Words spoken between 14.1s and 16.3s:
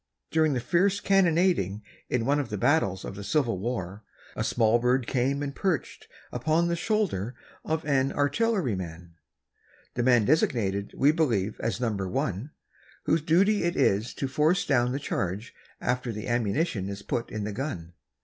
to force down the charge after the